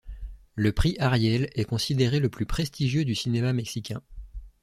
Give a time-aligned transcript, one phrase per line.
[0.55, 4.01] Le prix Ariel est considéré le plus prestigieux du cinéma mexicain.